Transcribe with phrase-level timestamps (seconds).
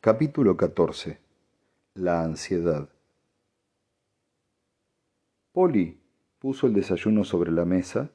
[0.00, 1.18] Capítulo 14.
[1.94, 2.88] La ansiedad.
[5.50, 5.98] Polly
[6.38, 8.12] puso el desayuno sobre la mesa,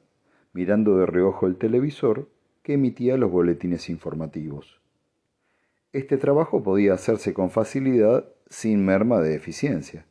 [0.54, 2.30] mirando de reojo el televisor
[2.62, 4.80] que emitía los boletines informativos.
[5.92, 10.06] Este trabajo podía hacerse con facilidad sin merma de eficiencia.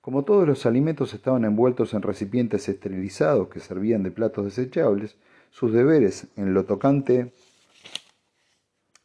[0.00, 5.18] Como todos los alimentos estaban envueltos en recipientes esterilizados que servían de platos desechables,
[5.50, 7.34] sus deberes en lo tocante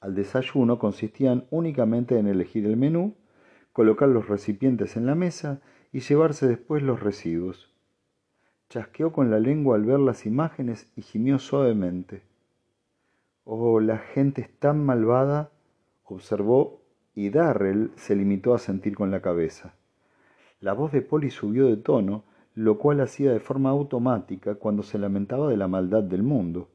[0.04, 3.16] al desayuno consistían únicamente en elegir el menú,
[3.72, 5.62] colocar los recipientes en la mesa
[5.94, 7.74] y llevarse después los residuos.
[8.68, 12.22] Chasqueó con la lengua al ver las imágenes y gimió suavemente.
[13.46, 15.52] Oh, la gente es tan malvada,
[16.04, 16.82] observó,
[17.16, 19.76] y Darrell se limitó a sentir con la cabeza.
[20.60, 22.26] La voz de Polly subió de tono,
[22.56, 26.68] lo cual hacía de forma automática cuando se lamentaba de la maldad del mundo.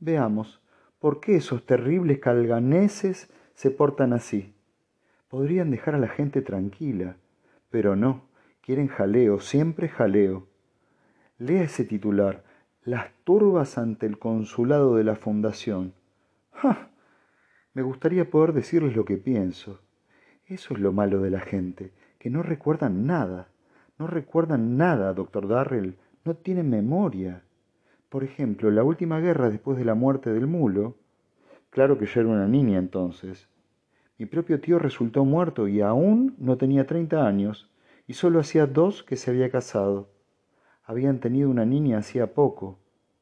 [0.00, 0.61] Veamos,
[1.02, 4.54] ¿Por qué esos terribles calganeses se portan así?
[5.28, 7.16] Podrían dejar a la gente tranquila,
[7.70, 8.28] pero no,
[8.60, 10.46] quieren jaleo, siempre jaleo.
[11.38, 12.44] Lea ese titular,
[12.84, 15.92] Las turbas ante el consulado de la Fundación.
[16.52, 16.90] ¡Ja!
[17.74, 19.80] Me gustaría poder decirles lo que pienso.
[20.46, 21.90] Eso es lo malo de la gente,
[22.20, 23.48] que no recuerdan nada.
[23.98, 25.96] No recuerdan nada, doctor Darrell.
[26.24, 27.42] No tienen memoria.
[28.12, 30.96] Por ejemplo, la última guerra después de la muerte del mulo.
[31.70, 33.48] Claro que yo era una niña entonces.
[34.18, 37.70] Mi propio tío resultó muerto y aún no tenía treinta años,
[38.06, 40.10] y solo hacía dos que se había casado.
[40.84, 42.78] Habían tenido una niña hacía poco.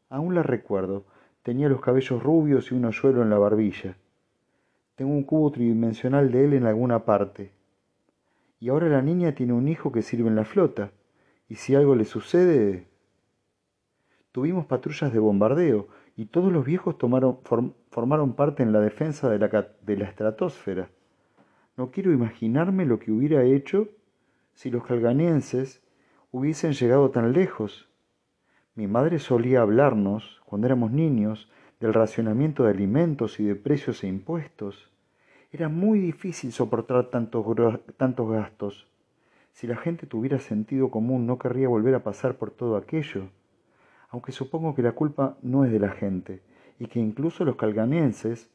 [0.09, 1.05] Aún la recuerdo.
[1.45, 3.97] Tenía los cabellos rubios y un hoyuelo en la barbilla.
[4.97, 7.53] Tengo un cubo tridimensional de él en alguna parte.
[8.59, 10.91] Y ahora la niña tiene un hijo que sirve en la flota.
[11.49, 12.90] Y si algo le sucede,
[14.33, 16.95] Tuvimos patrullas de bombardeo y todos los viejos
[17.91, 20.89] formaron parte en la defensa de la, de la estratosfera.
[21.77, 23.89] No quiero imaginarme lo que hubiera hecho
[24.55, 25.83] si los calganienses
[26.31, 27.89] hubiesen llegado tan lejos.
[28.77, 34.07] Mi madre solía hablarnos, cuando éramos niños, del racionamiento de alimentos y de precios e
[34.07, 34.93] impuestos.
[35.51, 37.45] Era muy difícil soportar tantos,
[37.97, 38.87] tantos gastos.
[39.53, 43.29] Si la gente tuviera sentido común no querría volver a pasar por todo aquello
[44.11, 46.43] aunque supongo que la culpa no es de la gente,
[46.79, 48.51] y que incluso los calganenses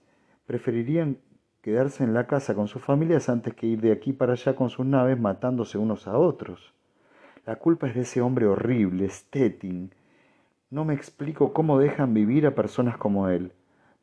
[0.45, 1.17] preferirían
[1.61, 4.69] quedarse en la casa con sus familias antes que ir de aquí para allá con
[4.69, 6.73] sus naves matándose unos a otros.
[7.45, 9.91] La culpa es de ese hombre horrible, Stettin.
[10.69, 13.51] No me explico cómo dejan vivir a personas como él.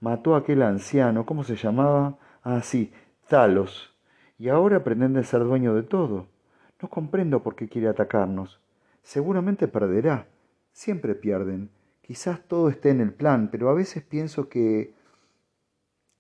[0.00, 2.18] Mató a aquel anciano, ¿cómo se llamaba?
[2.42, 2.92] Ah, sí,
[3.28, 3.94] Talos.
[4.38, 6.26] Y ahora pretende ser dueño de todo.
[6.80, 8.60] No comprendo por qué quiere atacarnos.
[9.02, 10.26] Seguramente perderá,
[10.72, 11.70] siempre pierden.
[12.00, 14.94] Quizás todo esté en el plan, pero a veces pienso que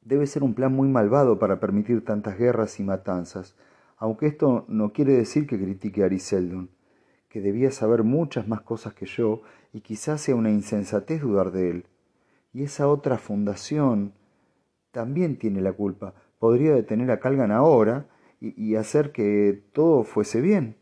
[0.02, 3.56] debe ser un plan muy malvado para permitir tantas guerras y matanzas,
[3.96, 6.70] aunque esto no quiere decir que critique a Ariseldon,
[7.28, 9.42] que debía saber muchas más cosas que yo,
[9.72, 11.86] y quizás sea una insensatez dudar de él.
[12.52, 14.12] Y esa otra fundación
[14.90, 16.14] también tiene la culpa.
[16.38, 18.06] Podría detener a Calgan ahora
[18.40, 20.76] y, y hacer que todo fuese bien.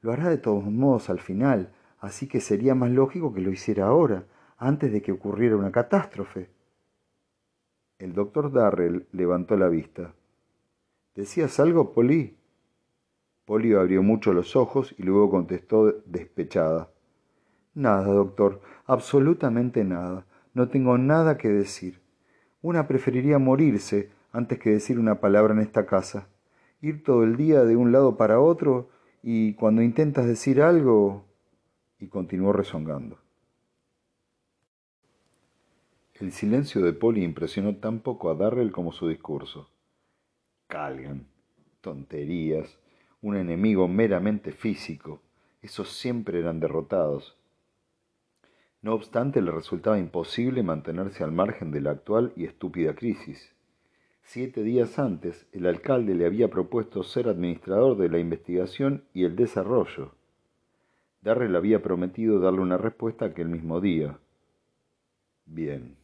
[0.00, 3.86] Lo hará de todos modos al final, así que sería más lógico que lo hiciera
[3.86, 4.24] ahora,
[4.58, 6.50] antes de que ocurriera una catástrofe.
[7.98, 10.14] El doctor Darrell levantó la vista.
[11.14, 12.36] ¿Decías algo, Polly?
[13.44, 16.90] Polly abrió mucho los ojos y luego contestó despechada.
[17.74, 20.26] Nada, doctor, absolutamente nada.
[20.54, 22.00] No tengo nada que decir.
[22.62, 26.28] Una preferiría morirse antes que decir una palabra en esta casa.
[26.80, 28.88] Ir todo el día de un lado para otro
[29.22, 31.24] y cuando intentas decir algo
[32.00, 33.18] y continuó rezongando.
[36.14, 39.70] El silencio de Polly impresionó tan poco a Darrell como su discurso.
[40.66, 41.26] Calgan,
[41.80, 42.78] tonterías,
[43.22, 45.20] un enemigo meramente físico,
[45.62, 47.36] esos siempre eran derrotados.
[48.82, 53.54] No obstante, le resultaba imposible mantenerse al margen de la actual y estúpida crisis.
[54.22, 59.36] Siete días antes, el alcalde le había propuesto ser administrador de la investigación y el
[59.36, 60.14] desarrollo,
[61.22, 64.18] Darrell había prometido darle una respuesta aquel mismo día.
[65.44, 65.96] Bien.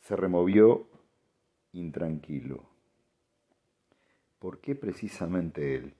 [0.00, 0.86] Se removió
[1.72, 2.64] intranquilo.
[4.38, 5.94] ¿Por qué precisamente él?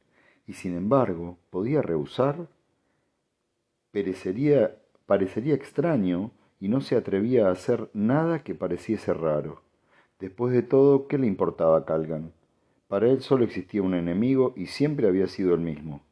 [0.47, 2.49] Y sin embargo, ¿podía rehusar?
[3.91, 9.63] Perecería, parecería extraño y no se atrevía a hacer nada que pareciese raro.
[10.19, 12.33] Después de todo, ¿qué le importaba a Calgan?
[12.89, 16.03] Para él solo existía un enemigo y siempre había sido el mismo.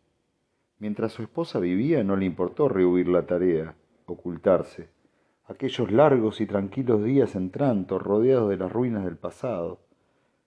[0.83, 3.77] Mientras su esposa vivía no le importó rehuir la tarea,
[4.07, 4.89] ocultarse.
[5.47, 9.79] Aquellos largos y tranquilos días en Tranto, rodeados de las ruinas del pasado.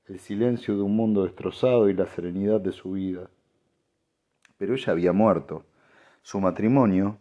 [0.07, 3.29] el silencio de un mundo destrozado y la serenidad de su vida.
[4.57, 5.63] Pero ella había muerto.
[6.21, 7.17] Su matrimonio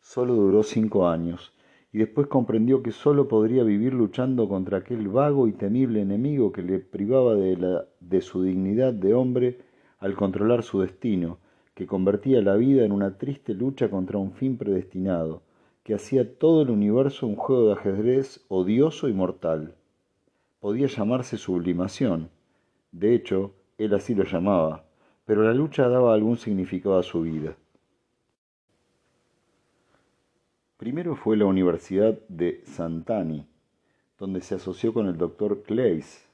[0.00, 1.52] solo duró cinco años,
[1.92, 6.62] y después comprendió que solo podría vivir luchando contra aquel vago y temible enemigo que
[6.62, 9.69] le privaba de, la, de su dignidad de hombre
[10.00, 11.38] al controlar su destino,
[11.74, 15.42] que convertía la vida en una triste lucha contra un fin predestinado,
[15.82, 19.74] que hacía todo el universo un juego de ajedrez odioso y mortal.
[20.58, 22.30] Podía llamarse sublimación.
[22.92, 24.84] De hecho, él así lo llamaba,
[25.24, 27.56] pero la lucha daba algún significado a su vida.
[30.76, 33.46] Primero fue la Universidad de Santani,
[34.18, 36.26] donde se asoció con el doctor Clays.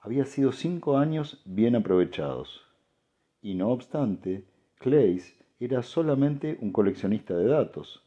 [0.00, 2.71] Había sido cinco años bien aprovechados.
[3.42, 4.44] Y no obstante,
[4.78, 8.02] Clays era solamente un coleccionista de datos.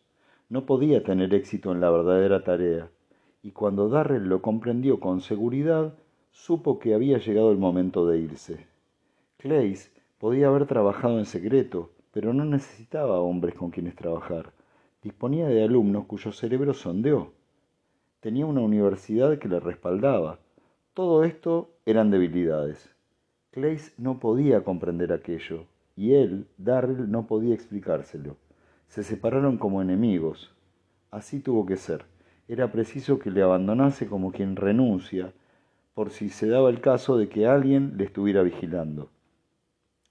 [0.50, 2.90] No podía tener éxito en la verdadera tarea,
[3.44, 5.94] y cuando Darrell lo comprendió con seguridad,
[6.32, 8.66] supo que había llegado el momento de irse.
[9.38, 14.52] Clays podía haber trabajado en secreto, pero no necesitaba hombres con quienes trabajar
[15.06, 17.32] disponía de alumnos cuyo cerebro sondeó.
[18.22, 20.40] Tenía una universidad que le respaldaba.
[20.96, 22.95] Todo esto eran debilidades.
[23.56, 25.63] Clays no podía comprender aquello,
[25.96, 28.36] y él, Darrell, no podía explicárselo.
[28.90, 30.54] Se separaron como enemigos.
[31.10, 32.04] Así tuvo que ser.
[32.50, 35.31] Era preciso que le abandonase como quien renuncia,
[35.94, 39.10] por si se daba el caso de que alguien le estuviera vigilando.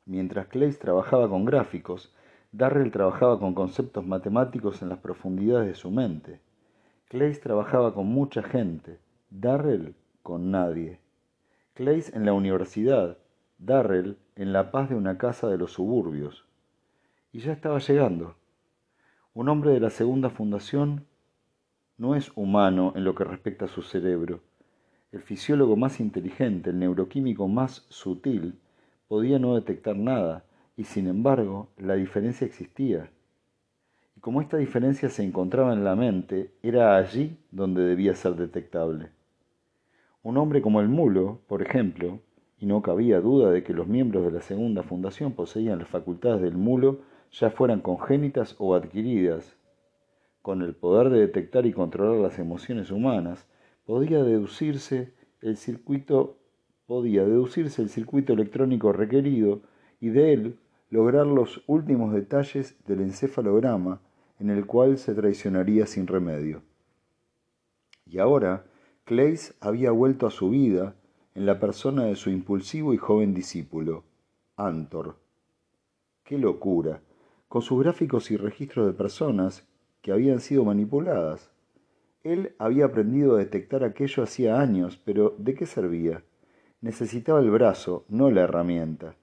[0.06, 2.14] Mientras Clays trabajaba con gráficos,
[2.50, 6.40] Darrell trabajaba con conceptos matemáticos en las profundidades de su mente.
[7.10, 8.96] Clays trabajaba con mucha gente,
[9.28, 10.98] Darrell con nadie.
[11.74, 13.18] Clays en la universidad,
[13.58, 16.44] Darrell en la paz de una casa de los suburbios.
[17.32, 18.36] Y ya estaba llegando.
[19.32, 21.06] Un hombre de la segunda fundación
[21.96, 24.40] no es humano en lo que respecta a su cerebro.
[25.12, 28.58] El fisiólogo más inteligente, el neuroquímico más sutil,
[29.08, 30.44] podía no detectar nada,
[30.76, 33.10] y sin embargo la diferencia existía.
[34.16, 39.10] Y como esta diferencia se encontraba en la mente, era allí donde debía ser detectable.
[40.22, 42.20] Un hombre como el mulo, por ejemplo,
[42.58, 46.42] y no cabía duda de que los miembros de la segunda fundación poseían las facultades
[46.42, 47.00] del mulo,
[47.32, 49.56] ya fueran congénitas o adquiridas,
[50.42, 53.46] con el poder de detectar y controlar las emociones humanas,
[53.86, 56.38] podía deducirse el circuito
[56.86, 59.62] podía deducirse el circuito electrónico requerido
[60.00, 60.58] y de él
[60.90, 64.00] lograr los últimos detalles del encefalograma
[64.38, 66.62] en el cual se traicionaría sin remedio.
[68.06, 68.66] Y ahora,
[69.04, 70.94] Clays había vuelto a su vida
[71.34, 74.04] en la persona de su impulsivo y joven discípulo,
[74.56, 75.16] Antor.
[76.22, 77.02] ¡Qué locura!
[77.48, 79.66] Con sus gráficos y registros de personas
[80.00, 81.50] que habían sido manipuladas.
[82.22, 86.22] Él había aprendido a detectar aquello hacía años, pero ¿de qué servía?
[86.80, 89.16] Necesitaba el brazo, no la herramienta.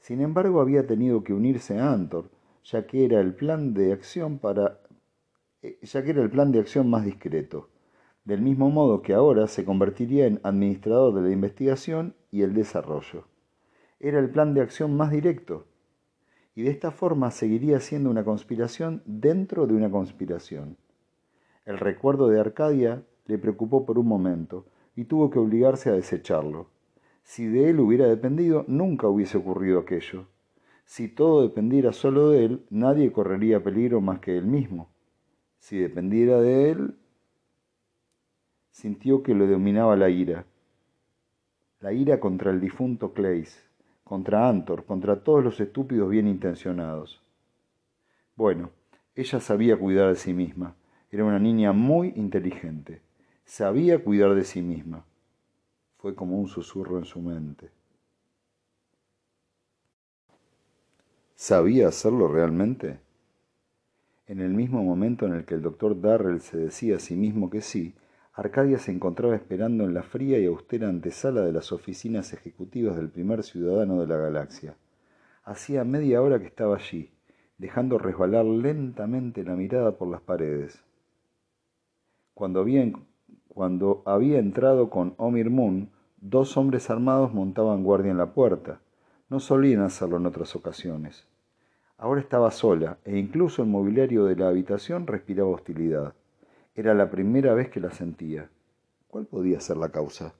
[0.00, 2.30] Sin embargo, había tenido que unirse a Antor,
[2.64, 4.80] ya que era el plan de acción para
[5.64, 7.70] eh, ya que era el plan de acción más discreto,
[8.24, 13.26] del mismo modo que ahora se convertiría en administrador de la investigación y el desarrollo.
[14.00, 15.66] Era el plan de acción más directo,
[16.54, 20.76] y de esta forma seguiría siendo una conspiración dentro de una conspiración.
[21.66, 24.66] El recuerdo de Arcadia le preocupó por un momento
[24.96, 26.68] y tuvo que obligarse a desecharlo.
[27.22, 30.26] Si de él hubiera dependido, nunca hubiese ocurrido aquello.
[30.84, 34.90] Si todo dependiera solo de él, nadie correría peligro más que él mismo.
[35.58, 36.94] Si dependiera de él,
[38.74, 40.44] sintió que lo dominaba la ira.
[41.78, 43.64] La ira contra el difunto Clays,
[44.02, 47.22] contra Antor, contra todos los estúpidos bien intencionados.
[48.34, 48.70] Bueno,
[49.14, 50.74] ella sabía cuidar de sí misma.
[51.12, 53.00] Era una niña muy inteligente.
[53.44, 55.04] Sabía cuidar de sí misma
[56.04, 57.70] fue como un susurro en su mente.
[61.34, 63.00] ¿Sabía hacerlo realmente?
[64.26, 67.48] En el mismo momento en el que el doctor Darrell se decía a sí mismo
[67.48, 67.94] que sí,
[68.34, 73.08] Arcadia se encontraba esperando en la fría y austera antesala de las oficinas ejecutivas del
[73.08, 74.76] primer ciudadano de la galaxia.
[75.44, 77.10] Hacía media hora que estaba allí,
[77.58, 80.82] dejando resbalar lentamente la mirada por las paredes.
[82.34, 82.92] Cuando había,
[83.48, 85.90] cuando había entrado con Omir Moon,
[86.26, 88.80] Dos hombres armados montaban guardia en la puerta.
[89.28, 91.26] No solían hacerlo en otras ocasiones.
[91.98, 96.14] Ahora estaba sola, e incluso el mobiliario de la habitación respiraba hostilidad.
[96.76, 98.50] Era la primera vez que la sentía.
[99.06, 100.34] ¿Cuál podía ser la causa?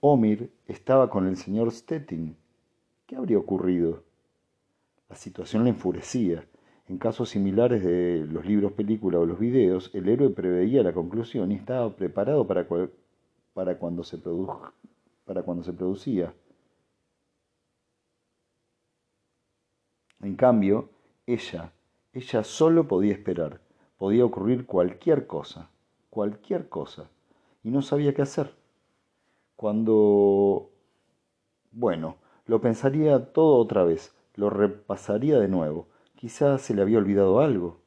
[0.00, 2.36] Omir estaba con el señor Stettin.
[3.06, 4.02] ¿Qué habría ocurrido?
[5.08, 6.44] La situación le enfurecía.
[6.88, 11.52] En casos similares de los libros, películas o los videos, el héroe preveía la conclusión
[11.52, 14.18] y estaba preparado para, cuando se,
[15.24, 16.34] para cuando se producía.
[20.22, 20.88] En cambio,
[21.24, 21.72] ella,
[22.12, 23.65] ella solo podía esperar.
[23.98, 25.70] Podía ocurrir cualquier cosa,
[26.10, 27.08] cualquier cosa,
[27.64, 28.54] y no sabía qué hacer.
[29.56, 30.68] Cuando...
[31.72, 35.86] Bueno, lo pensaría todo otra vez, lo repasaría de nuevo.
[36.14, 37.78] Quizás se le había olvidado algo.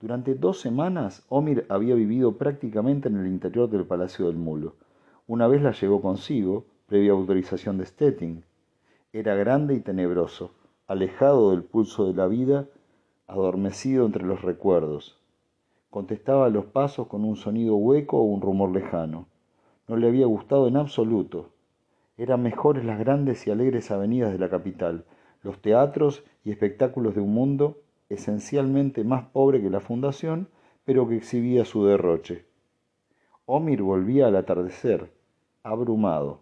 [0.00, 4.74] Durante dos semanas, Omir había vivido prácticamente en el interior del Palacio del Mulo.
[5.26, 8.44] Una vez la llevó consigo, previa autorización de Stettin.
[9.12, 10.52] Era grande y tenebroso,
[10.86, 12.66] alejado del pulso de la vida,
[13.26, 15.17] adormecido entre los recuerdos.
[15.90, 19.26] Contestaba los pasos con un sonido hueco o un rumor lejano.
[19.86, 21.50] No le había gustado en absoluto.
[22.16, 25.04] Eran mejores las grandes y alegres avenidas de la capital,
[25.42, 27.78] los teatros y espectáculos de un mundo
[28.08, 30.48] esencialmente más pobre que la fundación,
[30.84, 32.46] pero que exhibía su derroche.
[33.44, 35.12] Omir volvía al atardecer,
[35.62, 36.40] abrumado.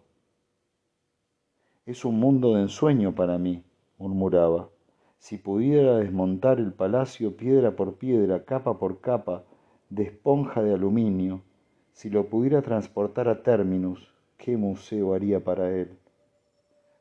[1.85, 3.63] Es un mundo de ensueño para mí,
[3.97, 4.69] murmuraba.
[5.17, 9.43] Si pudiera desmontar el palacio piedra por piedra, capa por capa,
[9.89, 11.41] de esponja de aluminio,
[11.91, 15.97] si lo pudiera transportar a Terminus, ¿qué museo haría para él?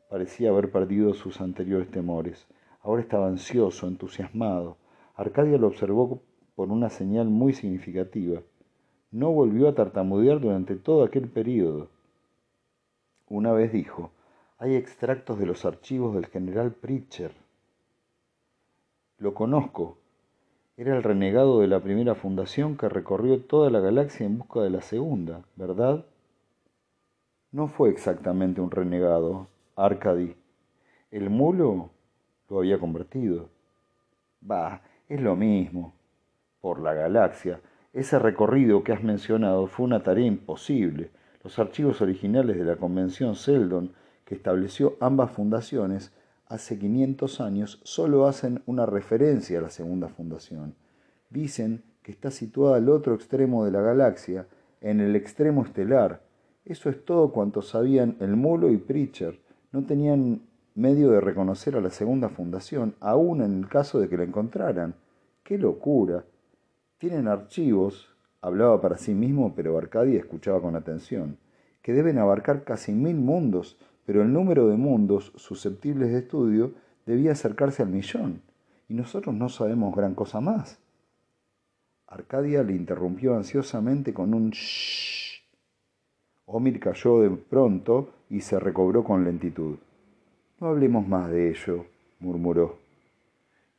[0.08, 2.46] Parecía haber perdido sus anteriores temores.
[2.80, 4.78] Ahora estaba ansioso, entusiasmado.
[5.14, 6.22] Arcadia lo observó
[6.54, 8.40] por una señal muy significativa.
[9.10, 11.90] No volvió a tartamudear durante todo aquel período.
[13.28, 14.12] Una vez dijo,
[14.58, 17.32] hay extractos de los archivos del general Pritcher.
[19.18, 19.96] Lo conozco.
[20.76, 24.68] Era el renegado de la primera fundación que recorrió toda la galaxia en busca de
[24.68, 26.04] la segunda, ¿verdad?
[27.50, 30.36] No fue exactamente un renegado, Arcady.
[31.10, 31.88] El mulo
[32.50, 33.48] lo había convertido.
[34.42, 35.94] Bah, es lo mismo.
[36.60, 37.60] Por la galaxia.
[37.94, 41.10] Ese recorrido que has mencionado fue una tarea imposible.
[41.42, 43.94] Los archivos originales de la Convención Seldon,
[44.26, 46.12] que estableció ambas fundaciones
[46.48, 50.74] hace 500 años, solo hacen una referencia a la segunda fundación.
[51.30, 54.46] Dicen que está situada al otro extremo de la galaxia,
[54.80, 56.22] en el extremo estelar.
[56.64, 59.34] Eso es todo cuanto sabían el Mulo y Pritchard.
[59.72, 60.42] No tenían
[60.74, 64.94] medio de reconocer a la segunda fundación, aún en el caso de que la encontraran.
[65.42, 66.24] ¡Qué locura!
[66.98, 71.38] Tienen archivos, hablaba para sí mismo, pero Arcadia escuchaba con atención,
[71.82, 76.72] que deben abarcar casi mil mundos, pero el número de mundos susceptibles de estudio
[77.04, 78.40] debía acercarse al millón,
[78.88, 80.78] y nosotros no sabemos gran cosa más.
[82.06, 85.42] Arcadia le interrumpió ansiosamente con un shh.
[86.46, 89.76] Omir cayó de pronto y se recobró con lentitud.
[90.60, 91.84] No hablemos más de ello,
[92.20, 92.78] murmuró.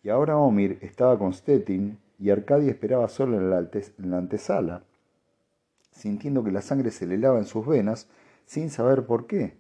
[0.04, 4.84] Y ahora Omir estaba con Stettin y Arcadia esperaba solo en la, en la antesala,
[5.92, 8.08] sintiendo que la sangre se le helaba en sus venas
[8.46, 9.54] sin saber por qué.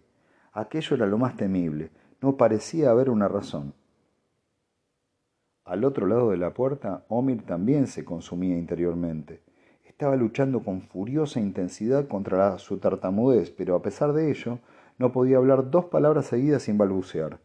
[0.57, 3.75] Aquello era lo más temible, no parecía haber una razón.
[5.63, 9.43] Al otro lado de la puerta, Omir también se consumía interiormente.
[9.85, 14.57] Estaba luchando con furiosa intensidad contra su tartamudez, pero a pesar de ello,
[14.97, 17.37] no podía hablar dos palabras seguidas sin balbucear.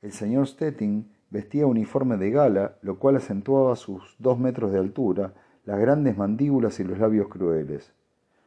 [0.00, 5.34] El señor Stettin vestía uniforme de gala, lo cual acentuaba sus dos metros de altura,
[5.64, 7.92] las grandes mandíbulas y los labios crueles.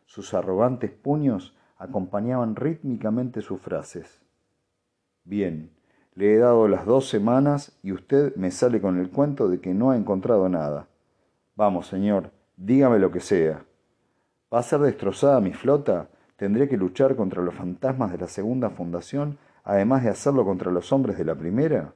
[0.05, 4.21] Sus arrogantes puños acompañaban rítmicamente sus frases.
[5.23, 5.71] Bien,
[6.13, 9.73] le he dado las dos semanas y usted me sale con el cuento de que
[9.73, 10.88] no ha encontrado nada.
[11.55, 13.65] Vamos, señor, dígame lo que sea.
[14.53, 16.07] ¿Va a ser destrozada mi flota?
[16.35, 20.93] Tendré que luchar contra los fantasmas de la segunda fundación, además de hacerlo contra los
[20.93, 21.95] hombres de la primera.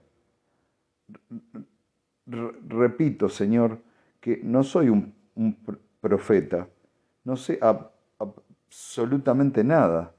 [2.26, 3.78] repito, Señor,
[4.20, 5.14] que no soy un,
[6.02, 6.68] profeta.
[7.24, 7.60] No sé
[8.76, 10.14] absolutamente nada.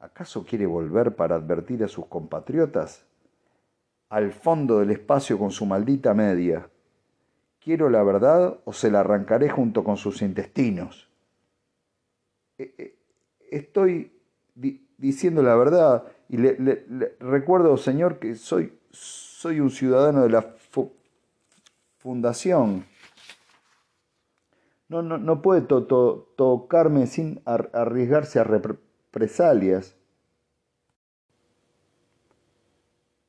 [0.00, 3.04] ¿Acaso quiere volver para advertir a sus compatriotas?
[4.08, 6.68] Al fondo del espacio con su maldita media.
[7.62, 11.08] ¿Quiero la verdad o se la arrancaré junto con sus intestinos?
[12.58, 12.96] Eh, eh,
[13.50, 14.12] estoy
[14.98, 16.84] diciendo la verdad y le,
[17.20, 20.54] recuerdo, Señor, que soy, soy un ciudadano de la
[21.98, 22.84] fundación.
[24.90, 29.96] No, no, no puede tocarme sin arriesgarse a represalias.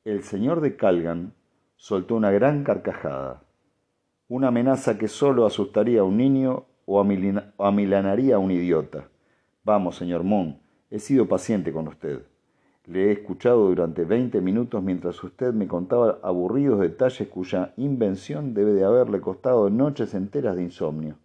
[0.04, 1.34] El señor de Calgan
[1.76, 3.44] soltó una gran carcajada,
[4.26, 9.08] una amenaza que solo asustaría a un niño o amilanaría a un idiota.
[9.62, 12.26] Vamos, señor Moon, he sido paciente con usted.
[12.86, 18.72] Le he escuchado durante veinte minutos mientras usted me contaba aburridos detalles cuya invención debe
[18.72, 21.21] de haberle costado noches enteras de insomnio.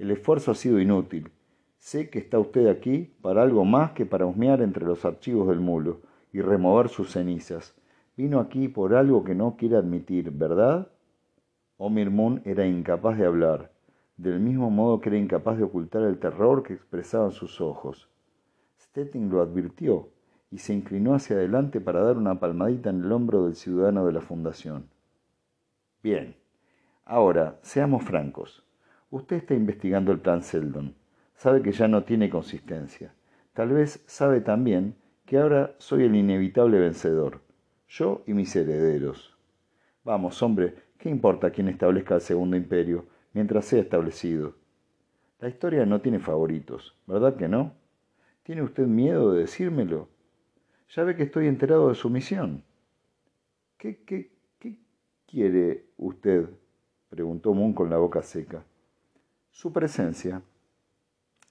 [0.00, 1.30] El esfuerzo ha sido inútil.
[1.76, 5.60] Sé que está usted aquí para algo más que para husmear entre los archivos del
[5.60, 6.00] mulo
[6.32, 7.76] y remover sus cenizas.
[8.16, 10.88] Vino aquí por algo que no quiere admitir, ¿verdad?
[11.76, 13.72] Omir Moon era incapaz de hablar,
[14.16, 18.08] del mismo modo que era incapaz de ocultar el terror que expresaban sus ojos.
[18.80, 20.08] Stettin lo advirtió
[20.50, 24.12] y se inclinó hacia adelante para dar una palmadita en el hombro del ciudadano de
[24.12, 24.88] la fundación.
[26.02, 26.36] Bien,
[27.04, 28.64] ahora, seamos francos.
[29.10, 30.94] Usted está investigando el plan Seldon
[31.40, 33.14] sabe que ya no tiene consistencia.
[33.54, 37.40] Tal vez sabe también que ahora soy el inevitable vencedor,
[37.88, 39.34] yo y mis herederos.
[40.04, 44.54] Vamos, hombre, ¿qué importa quién establezca el segundo imperio mientras sea establecido?
[45.38, 47.72] La historia no tiene favoritos, ¿verdad que no?
[48.42, 50.08] ¿Tiene usted miedo de decírmelo?
[50.94, 52.62] Ya ve que estoy enterado de su misión.
[53.78, 54.76] ¿Qué, qué, qué
[55.26, 56.50] quiere usted?
[57.08, 58.62] preguntó Moon con la boca seca.
[59.50, 60.42] Su presencia.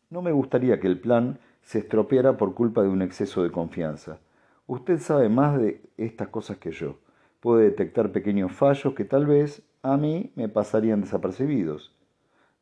[0.10, 4.20] No me gustaría que el plan se estropeara por culpa de un exceso de confianza.
[4.68, 6.98] Usted sabe más de estas cosas que yo.
[7.39, 11.94] Puede detectar pequeños fallos que tal vez a mí me pasarían desapercibidos.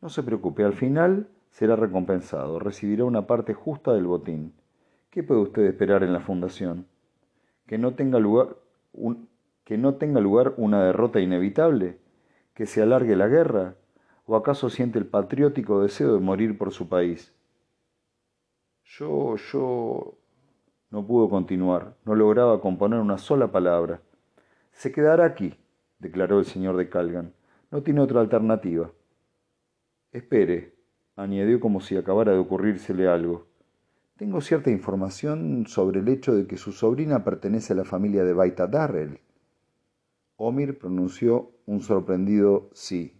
[0.01, 4.53] No se preocupe, al final será recompensado, recibirá una parte justa del botín.
[5.09, 6.87] ¿Qué puede usted esperar en la fundación?
[7.65, 8.57] ¿Que no tenga lugar,
[9.63, 11.97] que no tenga lugar una derrota inevitable?
[12.53, 13.75] ¿Que se alargue la guerra?
[14.29, 17.33] ¿O acaso siente el patriótico deseo de morir por su país?
[18.83, 20.17] Yo, yo...
[20.91, 24.01] No pudo continuar, no lograba componer una sola palabra.
[24.73, 25.55] Se quedará aquí,
[25.99, 27.33] declaró el señor de Calgan.
[27.71, 28.91] No tiene otra alternativa.
[30.11, 30.75] Espere,
[31.15, 33.47] añadió como si acabara de ocurrírsele algo.
[34.17, 38.33] Tengo cierta información sobre el hecho de que su sobrina pertenece a la familia de
[38.33, 39.21] Baita Darrell.
[40.35, 43.16] Omir pronunció un sorprendido sí.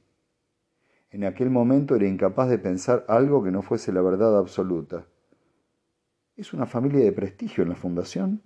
[1.10, 5.06] En aquel momento era incapaz de pensar algo que no fuese la verdad absoluta.
[6.36, 8.42] ¿Es una familia de prestigio en la fundación?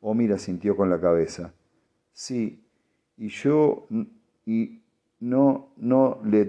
[0.00, 1.54] Omira sintió con la cabeza.
[2.12, 2.66] Sí,
[3.16, 3.86] y yo
[4.44, 4.82] y
[5.20, 6.44] no, no le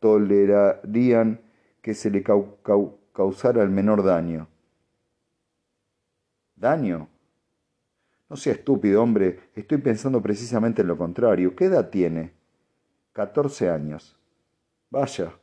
[0.00, 1.40] tolerarían
[1.80, 4.48] que se le causara el menor daño.
[6.54, 7.08] ¿Daño?
[8.30, 9.50] No sea estúpido, hombre.
[9.54, 11.56] Estoy pensando precisamente en lo contrario.
[11.56, 12.41] ¿Qué edad tiene?
[13.12, 14.16] Catorce años.
[14.88, 15.34] Vaya,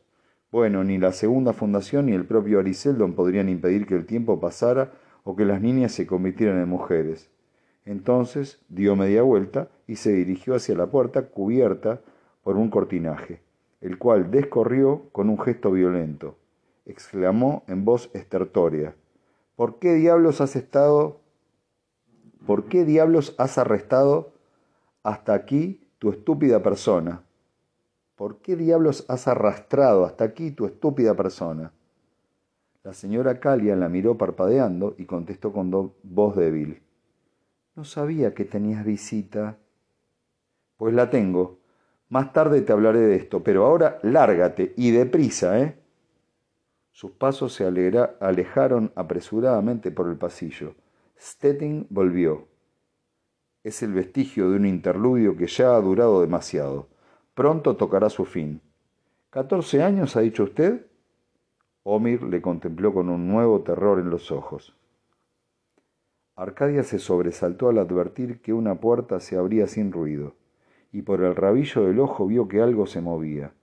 [0.51, 4.93] bueno, ni la segunda fundación ni el propio Ariseldon podrían impedir que el tiempo pasara
[5.23, 7.29] o que las niñas se convirtieran en mujeres.
[7.85, 12.01] Entonces dio media vuelta y se dirigió hacia la puerta cubierta
[12.43, 13.43] por un cortinaje,
[13.81, 16.37] el cual descorrió con un gesto violento.
[16.87, 18.95] Exclamó en voz estertórea
[19.55, 21.19] ¿Por qué diablos has estado?
[22.47, 24.33] ¿Por qué diablos has arrestado
[25.03, 27.21] hasta aquí tu estúpida persona?
[28.19, 31.71] ¿Por qué diablos has arrastrado hasta aquí tu estúpida persona?
[32.83, 35.71] La señora Calia la miró parpadeando y contestó con
[36.03, 36.81] voz débil.
[37.77, 39.55] No sabía que tenías visita.
[40.75, 41.59] Pues la tengo.
[42.09, 45.79] Más tarde te hablaré de esto, pero ahora lárgate y deprisa, ¿eh?
[46.91, 50.75] Sus pasos se alejaron apresuradamente por el pasillo.
[51.17, 52.49] Stettin volvió.
[53.63, 56.98] Es el vestigio de un interludio que ya ha durado demasiado
[57.39, 58.59] pronto tocará su fin.
[59.29, 60.87] ¿Catorce años ha dicho usted?
[61.83, 64.75] Omir le contempló con un nuevo terror en los ojos.
[66.35, 70.35] Arcadia se sobresaltó al advertir que una puerta se abría sin ruido,
[70.91, 73.53] y por el rabillo del ojo vio que algo se movía.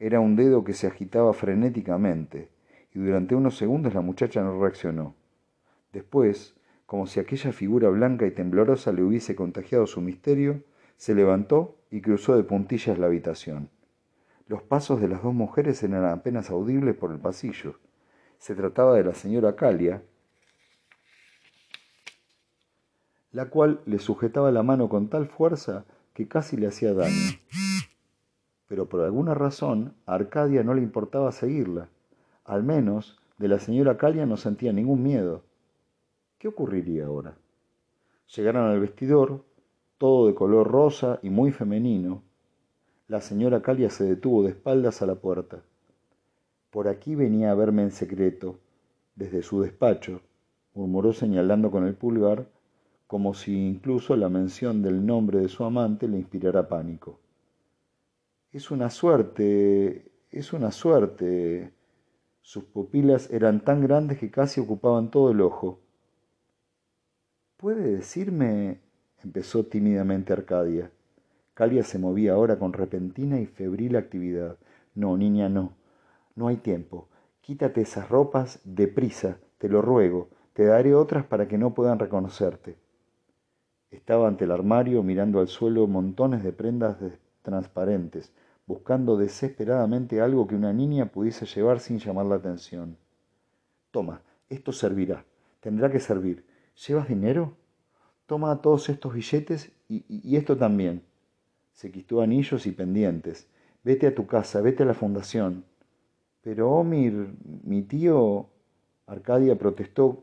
[0.00, 2.48] Era un dedo que se agitaba frenéticamente,
[2.92, 5.14] y durante unos segundos la muchacha no reaccionó.
[5.92, 10.64] Después, como si aquella figura blanca y temblorosa le hubiese contagiado su misterio,
[11.00, 13.70] se levantó y cruzó de puntillas la habitación.
[14.46, 17.78] Los pasos de las dos mujeres eran apenas audibles por el pasillo.
[18.36, 20.02] Se trataba de la señora Calia,
[23.32, 27.30] la cual le sujetaba la mano con tal fuerza que casi le hacía daño.
[28.68, 31.88] Pero por alguna razón a Arcadia no le importaba seguirla.
[32.44, 35.44] Al menos de la señora Calia no sentía ningún miedo.
[36.36, 37.38] ¿Qué ocurriría ahora?
[38.36, 39.46] Llegaron al vestidor,
[40.00, 42.22] todo de color rosa y muy femenino.
[43.06, 45.62] La señora Calia se detuvo de espaldas a la puerta.
[46.70, 48.56] Por aquí venía a verme en secreto,
[49.14, 50.22] desde su despacho,
[50.72, 52.48] murmuró señalando con el pulgar,
[53.06, 57.20] como si incluso la mención del nombre de su amante le inspirara pánico.
[58.52, 61.74] Es una suerte, es una suerte.
[62.40, 65.78] Sus pupilas eran tan grandes que casi ocupaban todo el ojo.
[67.58, 68.80] ¿Puede decirme
[69.24, 70.90] empezó tímidamente Arcadia.
[71.54, 74.56] Calia se movía ahora con repentina y febril actividad.
[74.94, 75.74] No, niña, no.
[76.34, 77.08] no hay tiempo.
[77.40, 80.28] Quítate esas ropas deprisa, te lo ruego.
[80.52, 82.76] Te daré otras para que no puedan reconocerte.
[83.90, 86.96] Estaba ante el armario mirando al suelo montones de prendas
[87.42, 88.32] transparentes,
[88.66, 92.96] buscando desesperadamente algo que una niña pudiese llevar sin llamar la atención.
[93.90, 95.24] Toma, esto servirá.
[95.60, 96.44] Tendrá que servir.
[96.86, 97.56] ¿Llevas dinero?
[98.30, 101.02] Toma todos estos billetes y, esto también.
[101.72, 103.48] Se quitó anillos y pendientes.
[103.82, 105.64] Vete a tu casa, vete a la fundación.
[106.40, 108.46] Pero Omir, mi tío...
[109.08, 110.22] Arcadia protestó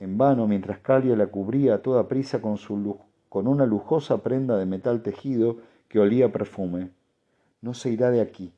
[0.00, 5.00] en vano mientras Calia la cubría a toda prisa con una lujosa prenda de metal
[5.02, 6.90] tejido que olía perfume.
[7.60, 8.52] No se irá de aquí.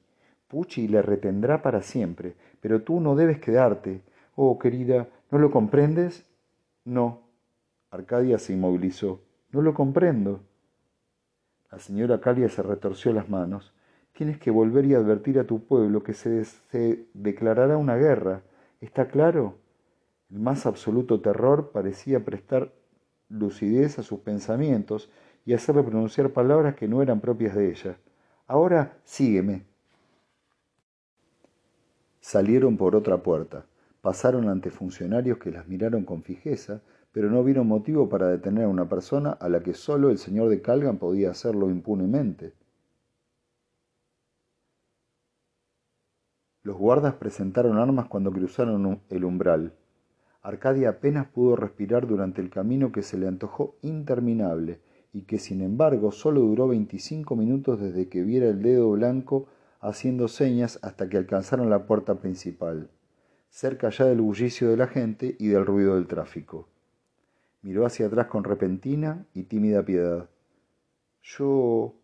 [0.48, 4.01] Pucci le retendrá para siempre, pero tú no debes quedarte.
[4.35, 6.24] Oh, querida, ¿no lo comprendes?
[6.87, 7.28] No.
[7.90, 9.20] Arcadia se inmovilizó.
[9.51, 10.40] No lo comprendo.
[11.70, 13.72] La señora Calia se retorció las manos.
[14.12, 18.42] Tienes que volver y advertir a tu pueblo que se, se declarará una guerra.
[18.81, 19.57] ¿Está claro?
[20.31, 22.72] El más absoluto terror parecía prestar
[23.29, 25.11] lucidez a sus pensamientos
[25.44, 27.96] y hacerle pronunciar palabras que no eran propias de ella.
[28.46, 29.64] Ahora sígueme.
[32.20, 33.64] Salieron por otra puerta,
[34.03, 36.83] pasaron ante funcionarios que las miraron con fijeza,
[37.18, 40.48] pero no vieron motivo para detener a una persona a la que solo el señor
[40.50, 42.52] de Calgan podía hacerlo impunemente.
[46.62, 49.72] Los guardas presentaron armas cuando cruzaron el umbral.
[50.42, 54.78] Arcadia apenas pudo respirar durante el camino que se le antojó interminable
[55.12, 59.48] y que sin embargo solo duró veinticinco minutos desde que viera el dedo blanco
[59.81, 62.90] haciendo señas hasta que alcanzaron la puerta principal,
[63.50, 66.68] cerca ya del bullicio de la gente y del ruido del tráfico.
[67.62, 70.29] Miró hacia atrás con repentina y tímida piedad.
[71.23, 71.99] Yo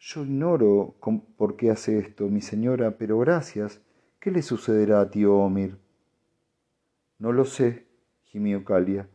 [0.00, 0.94] yo ignoro
[1.36, 3.80] por qué hace esto, mi señora, pero gracias.
[4.20, 5.76] ¿Qué le sucederá a tío Omir?
[7.18, 7.88] No lo sé,
[8.22, 9.08] gimió Calia.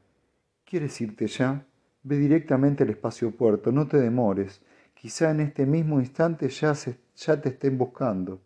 [0.66, 1.66] ¿Quieres irte ya?
[2.04, 4.62] Ve directamente al espacio puerto, no te demores.
[4.94, 6.74] Quizá en este mismo instante ya,
[7.16, 8.42] ya te estén buscando.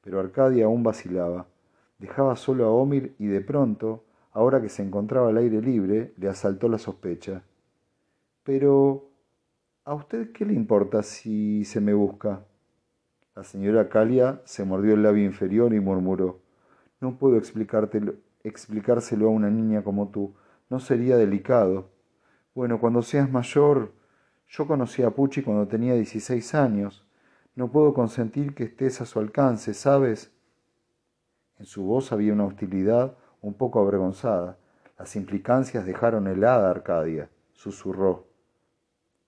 [0.00, 1.46] Pero Arcadia aún vacilaba.
[1.98, 4.04] Dejaba solo a Omir y de pronto,
[4.36, 7.42] ahora que se encontraba al aire libre, le asaltó la sospecha.
[8.42, 9.06] Pero
[9.86, 12.44] ¿A usted qué le importa si se me busca?
[13.36, 16.40] La señora Calia se mordió el labio inferior y murmuró
[17.00, 20.34] No puedo explicárselo a una niña como tú.
[20.70, 21.92] No sería delicado.
[22.52, 23.92] Bueno, cuando seas mayor...
[24.48, 27.06] Yo conocí a Pucci cuando tenía 16 años.
[27.54, 30.32] No puedo consentir que estés a su alcance, ¿sabes?
[31.60, 34.56] En su voz había una hostilidad un poco avergonzada.
[34.98, 37.28] Las implicancias dejaron helada a Arcadia.
[37.52, 38.26] Susurró.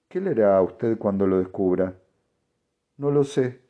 [0.09, 1.95] ¿Qué le hará a usted cuando lo descubra?
[2.97, 3.61] No lo sé,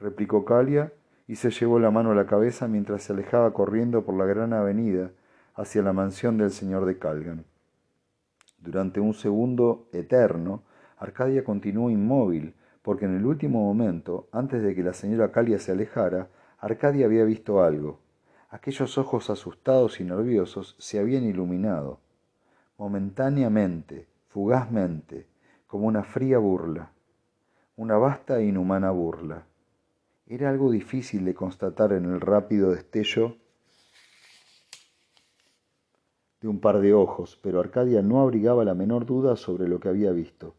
[0.00, 0.92] replicó Calia
[1.28, 4.52] y se llevó la mano a la cabeza mientras se alejaba corriendo por la gran
[4.52, 5.12] avenida
[5.54, 7.44] hacia la mansión del señor de Calgan.
[8.58, 10.64] Durante un segundo eterno,
[10.96, 15.70] Arcadia continuó inmóvil, porque en el último momento, antes de que la señora Calia se
[15.70, 18.00] alejara, Arcadia había visto algo.
[18.50, 22.00] Aquellos ojos asustados y nerviosos se habían iluminado.
[22.78, 25.26] Momentáneamente, fugazmente,
[25.66, 26.92] como una fría burla,
[27.76, 29.44] una vasta e inhumana burla.
[30.26, 33.36] Era algo difícil de constatar en el rápido destello
[36.40, 39.90] de un par de ojos, pero Arcadia no abrigaba la menor duda sobre lo que
[39.90, 40.54] había visto.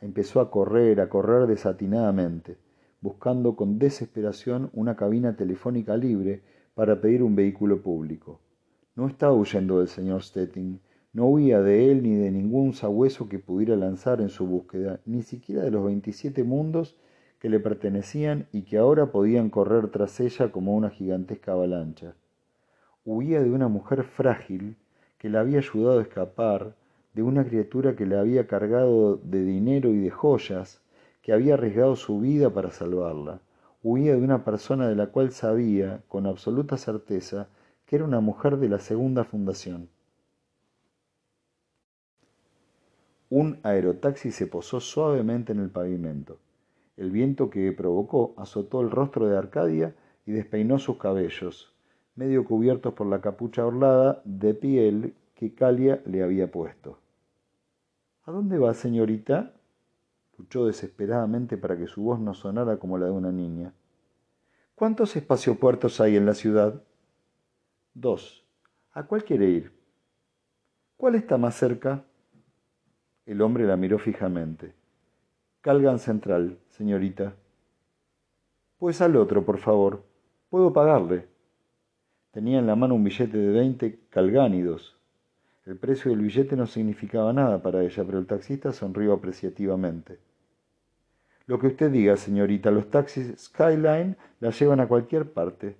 [0.00, 2.58] Empezó a correr, a correr desatinadamente,
[3.00, 6.42] buscando con desesperación una cabina telefónica libre
[6.74, 8.40] para pedir un vehículo público.
[8.94, 10.80] No estaba huyendo del señor Stettin,
[11.12, 15.22] no huía de él ni de ningún sabueso que pudiera lanzar en su búsqueda, ni
[15.22, 16.96] siquiera de los veintisiete mundos
[17.40, 22.14] que le pertenecían y que ahora podían correr tras ella como una gigantesca avalancha.
[23.04, 24.76] Huía de una mujer frágil
[25.18, 26.76] que la había ayudado a escapar,
[27.14, 30.80] de una criatura que le había cargado de dinero y de joyas,
[31.22, 33.40] que había arriesgado su vida para salvarla.
[33.82, 37.48] Huía de una persona de la cual sabía, con absoluta certeza,
[37.86, 39.88] que era una mujer de la segunda fundación.
[43.30, 46.38] Un aerotaxi se posó suavemente en el pavimento.
[46.96, 49.94] El viento que provocó azotó el rostro de Arcadia
[50.26, 51.72] y despeinó sus cabellos,
[52.16, 56.98] medio cubiertos por la capucha orlada de piel que Calia le había puesto.
[58.24, 59.54] ¿A dónde va, señorita?
[60.40, 63.74] Luchó desesperadamente para que su voz no sonara como la de una niña.
[64.74, 66.82] ¿Cuántos espaciopuertos hay en la ciudad?
[67.92, 68.46] Dos.
[68.92, 69.72] ¿A cuál quiere ir?
[70.96, 72.04] ¿Cuál está más cerca?
[73.26, 74.72] El hombre la miró fijamente.
[75.60, 77.34] Calgan Central, señorita.
[78.78, 80.04] Pues al otro, por favor.
[80.48, 81.28] Puedo pagarle.
[82.30, 84.96] Tenía en la mano un billete de veinte calgánidos.
[85.66, 90.29] El precio del billete no significaba nada para ella, pero el taxista sonrió apreciativamente.
[91.46, 95.76] Lo que usted diga, señorita, los taxis Skyline la llevan a cualquier parte.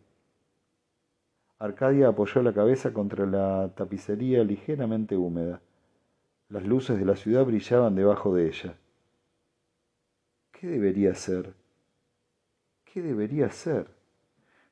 [1.58, 5.60] Arcadia apoyó la cabeza contra la tapicería ligeramente húmeda.
[6.48, 8.74] Las luces de la ciudad brillaban debajo de ella.
[10.50, 11.54] ¿Qué debería ser?
[12.84, 13.88] ¿Qué debería ser?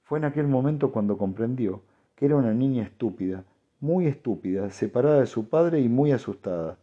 [0.02, 1.82] Fue en aquel momento cuando comprendió
[2.16, 3.44] que era una niña estúpida,
[3.78, 6.78] muy estúpida, separada de su padre y muy asustada.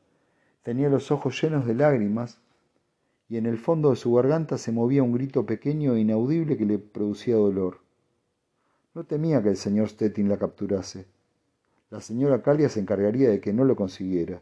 [0.63, 2.39] Tenía los ojos llenos de lágrimas
[3.27, 6.65] y en el fondo de su garganta se movía un grito pequeño e inaudible que
[6.65, 7.79] le producía dolor.
[8.93, 11.05] No temía que el señor Stettin la capturase.
[11.89, 14.41] La señora Calia se encargaría de que no lo consiguiera.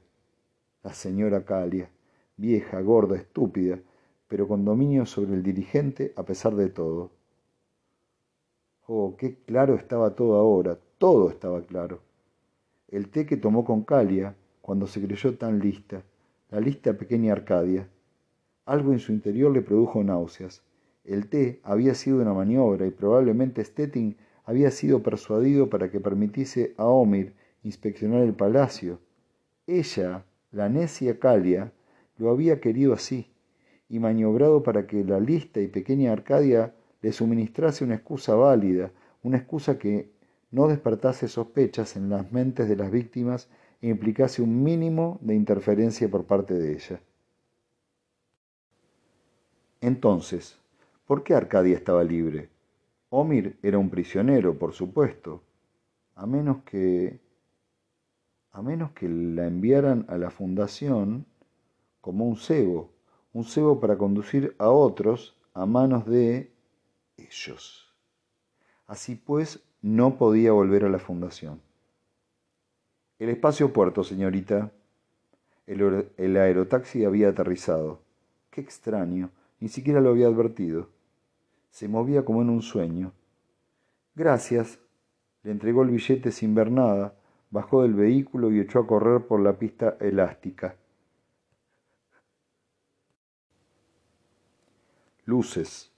[0.83, 1.89] La señora Calia,
[2.37, 3.79] vieja, gorda, estúpida,
[4.27, 7.11] pero con dominio sobre el dirigente a pesar de todo.
[8.87, 12.01] Oh, qué claro estaba todo ahora, todo estaba claro.
[12.89, 16.03] El té que tomó con Calia, cuando se creyó tan lista,
[16.51, 17.87] la lista pequeña Arcadia.
[18.65, 20.63] Algo en su interior le produjo náuseas.
[21.03, 26.73] El té había sido una maniobra y probablemente Stettin había sido persuadido para que permitiese
[26.77, 28.99] a Omir inspeccionar el palacio.
[29.67, 31.73] Ella, la necia Calia,
[32.17, 33.31] lo había querido así,
[33.89, 38.91] y maniobrado para que la lista y pequeña Arcadia le suministrase una excusa válida,
[39.23, 40.09] una excusa que
[40.51, 43.49] no despertase sospechas en las mentes de las víctimas
[43.81, 47.01] e implicase un mínimo de interferencia por parte de ella.
[49.83, 50.57] Entonces,
[51.05, 52.47] ¿por qué Arcadia estaba libre?
[53.09, 55.43] Omir era un prisionero, por supuesto,
[56.15, 57.19] a menos que
[58.53, 61.25] a menos que la enviaran a la fundación
[61.99, 62.91] como un cebo,
[63.33, 66.53] un cebo para conducir a otros a manos de
[67.17, 67.93] ellos.
[68.87, 71.59] Así pues, no podía volver a la fundación.
[73.19, 74.71] El espacio puerto, señorita.
[75.67, 77.99] El, el aerotaxi había aterrizado.
[78.49, 79.29] Qué extraño,
[79.63, 80.89] ni siquiera lo había advertido.
[81.69, 83.13] Se movía como en un sueño.
[84.13, 84.77] Gracias.
[85.41, 87.15] Le entregó el billete sin ver nada,
[87.49, 90.75] bajó del vehículo y echó a correr por la pista elástica.
[95.23, 95.93] Luces,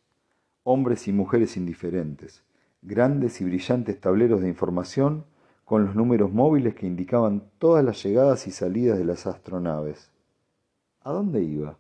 [0.64, 2.44] hombres y mujeres indiferentes,
[2.84, 5.26] grandes y brillantes tableros de información
[5.64, 10.12] con los números móviles que indicaban todas las llegadas y salidas de las astronaves.
[11.02, 11.80] ¿A dónde iba?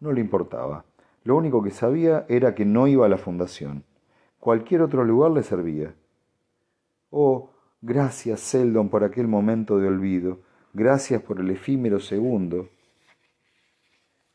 [0.00, 0.87] No le importaba.
[1.28, 3.84] Lo único que sabía era que no iba a la fundación.
[4.40, 5.94] Cualquier otro lugar le servía.
[7.10, 7.50] Oh,
[7.82, 10.38] gracias, Seldon, por aquel momento de olvido.
[10.72, 12.70] Gracias por el efímero segundo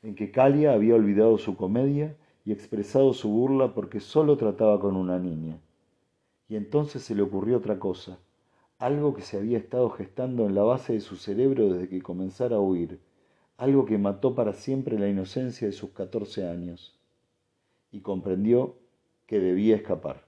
[0.03, 4.95] en que Calia había olvidado su comedia y expresado su burla porque solo trataba con
[4.95, 5.57] una niña.
[6.47, 8.19] Y entonces se le ocurrió otra cosa,
[8.77, 12.57] algo que se había estado gestando en la base de su cerebro desde que comenzara
[12.57, 12.99] a huir
[13.57, 16.99] algo que mató para siempre la inocencia de sus catorce años,
[17.91, 18.75] y comprendió
[19.27, 20.25] que debía escapar.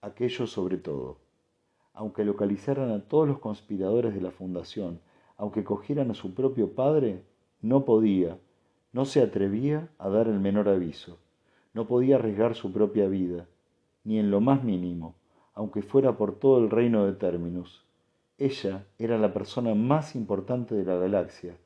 [0.00, 1.18] Aquello sobre todo.
[1.94, 5.00] Aunque localizaran a todos los conspiradores de la fundación,
[5.36, 7.22] aunque cogieran a su propio padre,
[7.60, 8.38] no podía,
[8.92, 11.18] no se atrevía a dar el menor aviso,
[11.72, 13.46] no podía arriesgar su propia vida,
[14.04, 15.14] ni en lo más mínimo,
[15.54, 17.84] aunque fuera por todo el reino de términos.
[18.38, 21.56] Ella era la persona más importante de la galaxia,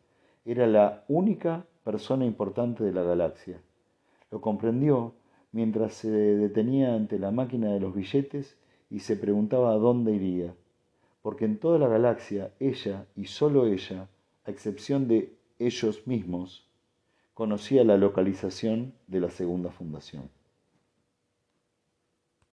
[0.46, 3.60] era la única persona importante de la galaxia.
[4.30, 5.12] Lo comprendió
[5.50, 8.56] mientras se detenía ante la máquina de los billetes
[8.88, 10.54] y se preguntaba a dónde iría,
[11.20, 14.08] porque en toda la galaxia ella y sólo ella,
[14.44, 16.68] a excepción de ellos mismos,
[17.34, 20.30] conocía la localización de la segunda fundación.